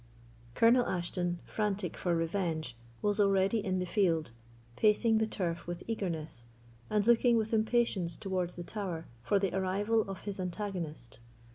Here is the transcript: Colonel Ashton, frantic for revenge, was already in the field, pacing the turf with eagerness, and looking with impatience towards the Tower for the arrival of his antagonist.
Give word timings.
Colonel 0.55 0.83
Ashton, 0.87 1.41
frantic 1.45 1.95
for 1.95 2.15
revenge, 2.15 2.75
was 3.03 3.19
already 3.19 3.63
in 3.63 3.77
the 3.77 3.85
field, 3.85 4.31
pacing 4.75 5.19
the 5.19 5.27
turf 5.27 5.67
with 5.67 5.83
eagerness, 5.85 6.47
and 6.89 7.05
looking 7.05 7.37
with 7.37 7.53
impatience 7.53 8.17
towards 8.17 8.55
the 8.55 8.63
Tower 8.63 9.05
for 9.21 9.37
the 9.37 9.55
arrival 9.55 10.01
of 10.09 10.21
his 10.21 10.39
antagonist. 10.39 11.19